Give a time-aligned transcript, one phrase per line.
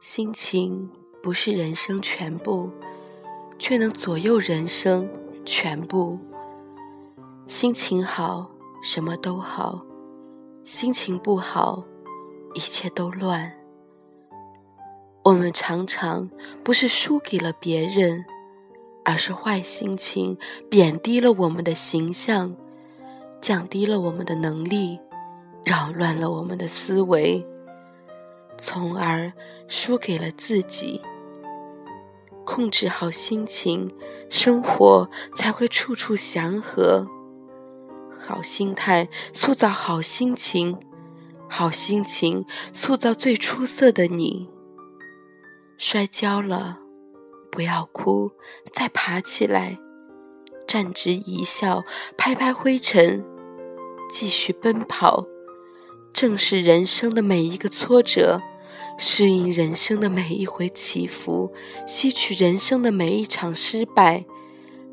[0.00, 0.90] 心情
[1.22, 2.70] 不是人生全部，
[3.56, 5.08] 却能左右人生
[5.44, 6.18] 全部。
[7.46, 8.50] 心情好，
[8.82, 9.86] 什么都好；
[10.64, 11.84] 心情不好，
[12.54, 13.52] 一切都乱。
[15.24, 16.28] 我们常常
[16.64, 18.24] 不是输给了别人，
[19.04, 20.38] 而是坏心情
[20.70, 22.54] 贬低了我们的形象，
[23.40, 24.98] 降低了我们的能力，
[25.64, 27.46] 扰乱了我们的思维。
[28.58, 29.32] 从而
[29.66, 31.00] 输给了自己。
[32.44, 33.90] 控制好心情，
[34.28, 37.06] 生活才会处处祥和。
[38.18, 40.78] 好心态塑造好心情，
[41.48, 44.50] 好心情塑造最出色的你。
[45.78, 46.81] 摔跤了，
[47.52, 48.32] 不要哭，
[48.72, 49.78] 再爬起来，
[50.66, 51.84] 站直一笑，
[52.16, 53.22] 拍拍灰尘，
[54.08, 55.26] 继续奔跑。
[56.14, 58.40] 正视人生的每一个挫折，
[58.98, 61.52] 适应人生的每一回起伏，
[61.86, 64.24] 吸取人生的每一场失败，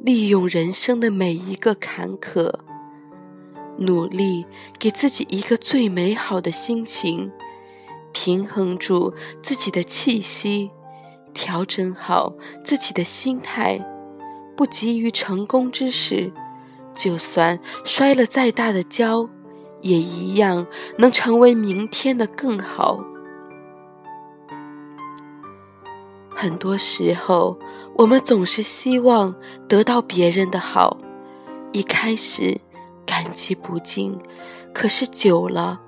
[0.00, 2.52] 利用人生的每一个坎坷，
[3.78, 4.46] 努力
[4.78, 7.32] 给自己一个最美好的心情，
[8.12, 9.12] 平衡住
[9.42, 10.70] 自己的气息，
[11.34, 12.32] 调整好
[12.62, 13.84] 自己的心态，
[14.56, 16.32] 不急于成功之时，
[16.94, 19.28] 就算摔了再大的跤。
[19.80, 23.04] 也一样能成为明天的更好。
[26.34, 27.58] 很多时候，
[27.96, 29.34] 我们总是希望
[29.68, 30.96] 得到别人的好，
[31.72, 32.58] 一开始
[33.04, 34.18] 感激不尽，
[34.72, 35.82] 可是久了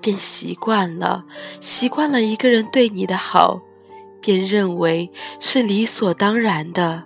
[0.00, 1.24] 便习惯了，
[1.60, 3.62] 习惯了一个人对你的好，
[4.20, 7.04] 便认为是理所当然的。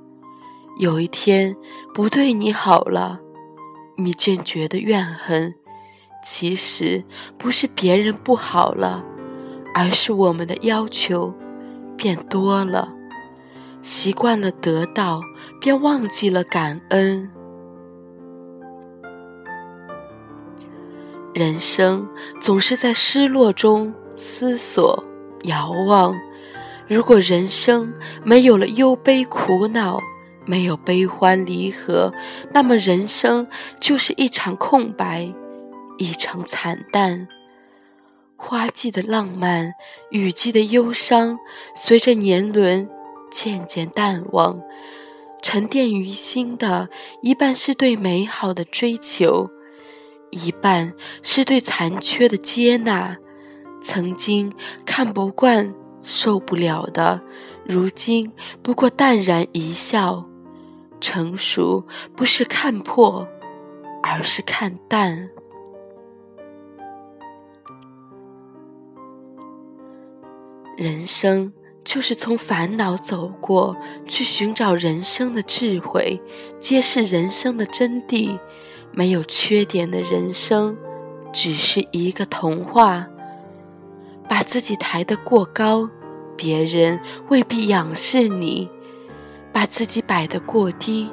[0.78, 1.56] 有一天
[1.92, 3.20] 不对你好了，
[3.96, 5.54] 你便觉得怨恨。
[6.22, 7.04] 其实
[7.36, 9.04] 不是别人不好了，
[9.74, 11.32] 而是我们的要求
[11.96, 12.92] 变多了，
[13.82, 15.20] 习惯了得到，
[15.60, 17.30] 便忘记了感恩。
[21.34, 22.08] 人生
[22.40, 25.04] 总是在失落中思索、
[25.42, 26.16] 遥望。
[26.88, 27.92] 如果人生
[28.24, 30.00] 没有了忧悲苦恼，
[30.44, 32.12] 没有悲欢离合，
[32.52, 33.46] 那么人生
[33.80, 35.32] 就是一场空白。
[35.96, 37.28] 一场惨淡，
[38.36, 39.72] 花季的浪漫，
[40.10, 41.38] 雨季的忧伤，
[41.76, 42.90] 随着年轮
[43.30, 44.60] 渐渐淡忘。
[45.40, 46.88] 沉淀于心的
[47.22, 49.48] 一半是对美好的追求，
[50.32, 53.16] 一半是对残缺的接纳。
[53.80, 54.52] 曾经
[54.84, 55.72] 看不惯、
[56.04, 57.20] 受不了的，
[57.64, 58.30] 如今
[58.62, 60.24] 不过淡然一笑。
[61.00, 61.84] 成熟
[62.16, 63.28] 不是看破，
[64.02, 65.28] 而是看淡。
[70.78, 71.52] 人生
[71.84, 73.76] 就是从烦恼走过
[74.06, 76.22] 去，寻找人生的智慧，
[76.58, 78.38] 揭示人生的真谛。
[78.90, 80.74] 没有缺点的人生，
[81.32, 83.06] 只是一个童话。
[84.28, 85.88] 把自己抬得过高，
[86.36, 86.98] 别人
[87.28, 88.68] 未必仰视你；
[89.52, 91.12] 把自己摆得过低，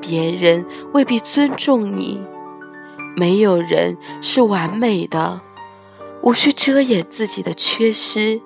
[0.00, 0.64] 别人
[0.94, 2.20] 未必尊重你。
[3.16, 5.40] 没有人是完美的，
[6.22, 8.40] 无需遮掩自己的缺失。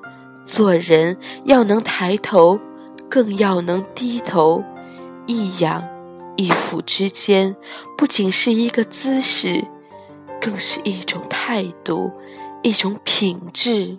[0.44, 2.58] 做人要能抬头，
[3.08, 4.62] 更要能低头。
[5.26, 5.84] 一仰
[6.36, 7.56] 一俯之间，
[7.96, 9.64] 不仅是一个姿势，
[10.40, 12.12] 更是一种态度，
[12.62, 13.98] 一种品质。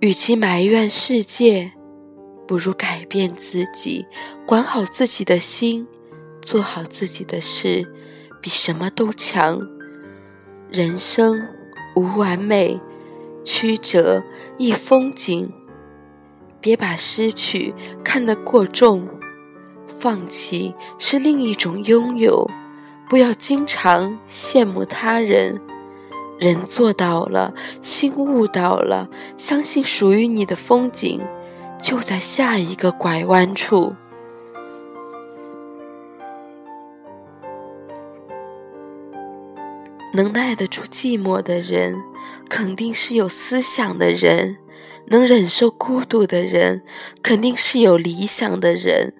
[0.00, 1.72] 与其埋怨世界，
[2.46, 4.06] 不如改变自己，
[4.46, 5.88] 管好自己的心，
[6.40, 7.84] 做好自己的事，
[8.40, 9.60] 比什么都强。
[10.70, 11.42] 人生
[11.96, 12.80] 无完美，
[13.44, 14.22] 曲折
[14.56, 15.52] 亦风景。
[16.60, 17.74] 别把失去
[18.04, 19.08] 看得过重，
[19.88, 22.48] 放弃是另一种拥有。
[23.08, 25.60] 不要经常羡慕他人，
[26.38, 27.52] 人做到了，
[27.82, 31.20] 心悟到了，相信属于你的风景
[31.80, 33.94] 就在下一个拐弯处。
[40.14, 41.96] 能耐得住寂寞的人，
[42.48, 44.56] 肯定是有思想的人；
[45.08, 46.82] 能忍受孤独的人，
[47.22, 49.12] 肯定是有理想的人；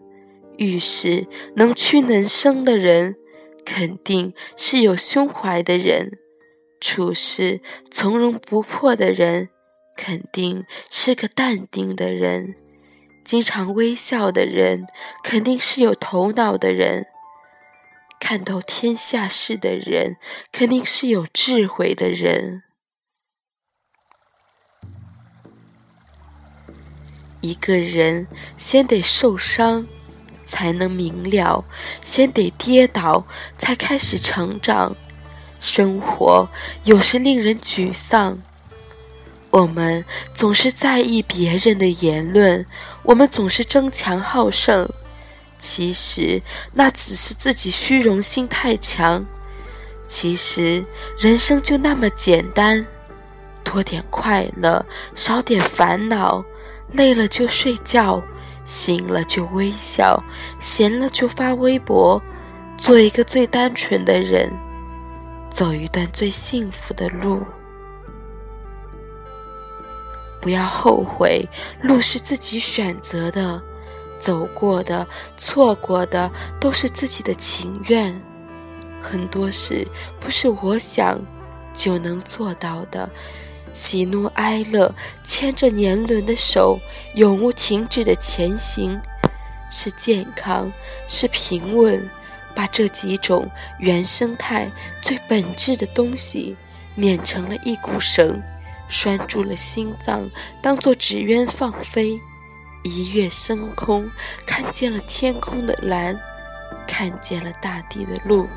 [0.56, 1.26] 遇事
[1.56, 3.16] 能屈能伸的人，
[3.64, 6.10] 肯定是有胸怀的人；
[6.80, 7.60] 处事
[7.90, 9.50] 从容不迫的人，
[9.96, 12.54] 肯定是个淡定的人；
[13.24, 14.86] 经常微笑的人，
[15.22, 17.04] 肯定是有头脑的人；
[18.20, 20.16] 看透天下事的人，
[20.52, 22.62] 肯定是有智慧的人。
[27.40, 28.26] 一个人
[28.56, 29.86] 先得受伤，
[30.44, 31.64] 才能明了；
[32.04, 33.26] 先得跌倒，
[33.56, 34.96] 才开始成长。
[35.60, 36.48] 生活
[36.84, 38.38] 有时令人沮丧，
[39.50, 42.64] 我们总是在意别人的言论，
[43.02, 44.88] 我们总是争强好胜。
[45.58, 46.40] 其实
[46.72, 49.26] 那只是自己虚荣心太强。
[50.06, 50.84] 其实
[51.18, 52.86] 人生就那么简单，
[53.64, 56.44] 多点快乐，少点烦恼。
[56.92, 58.22] 累了就睡觉，
[58.64, 60.24] 醒了就微笑，
[60.58, 62.22] 闲了就发微博，
[62.78, 64.50] 做一个最单纯的人，
[65.50, 67.42] 走一段最幸福的路。
[70.40, 71.48] 不要后悔，
[71.82, 73.60] 路是自己选择的，
[74.20, 75.06] 走过的、
[75.36, 76.30] 错过的
[76.60, 78.20] 都是自己的情愿。
[79.02, 79.86] 很多事
[80.20, 81.20] 不是我想
[81.74, 83.08] 就能做到的。
[83.74, 84.92] 喜怒哀乐
[85.22, 86.78] 牵着年轮的手，
[87.14, 88.98] 永无停止的前行，
[89.70, 90.72] 是健康，
[91.06, 92.08] 是平稳。
[92.58, 94.68] 把这几种原生态
[95.00, 96.56] 最本质的东西，
[96.96, 98.42] 捻成了一股绳，
[98.88, 100.28] 拴住了心脏，
[100.60, 102.20] 当作纸鸢放飞，
[102.82, 104.10] 一跃升空，
[104.44, 106.18] 看见了天空的蓝，
[106.84, 108.48] 看见了大地的路。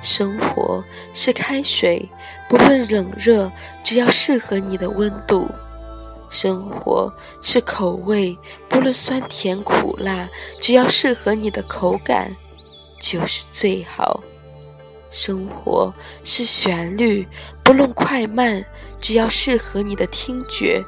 [0.00, 2.08] 生活是开水，
[2.48, 3.50] 不论冷热，
[3.82, 5.50] 只要适合你的温度；
[6.30, 7.12] 生活
[7.42, 8.38] 是口味，
[8.68, 10.28] 不论酸甜苦辣，
[10.60, 12.34] 只要适合你的口感，
[13.00, 14.22] 就是最好；
[15.10, 15.92] 生活
[16.22, 17.26] 是旋律，
[17.62, 18.64] 不论快慢，
[19.00, 20.82] 只要适合你的听觉，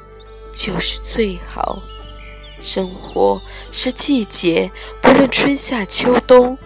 [0.54, 1.76] 就是最好；
[2.60, 3.42] 生活
[3.72, 4.70] 是季节，
[5.02, 6.56] 不论春夏秋冬。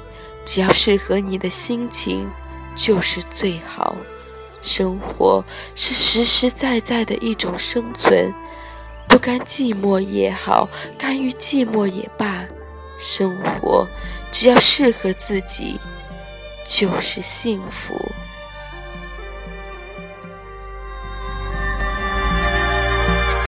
[0.45, 2.31] 只要适合你的心情，
[2.77, 3.97] 就是最好。
[4.63, 5.45] 生活
[5.75, 8.33] 是实实在在的一种生存，
[9.17, 10.69] 不甘寂寞也好，
[10.99, 12.45] 甘于寂寞也罢。
[12.99, 13.89] 生活
[14.31, 15.81] 只要适合自己，
[16.67, 17.95] 就是幸福。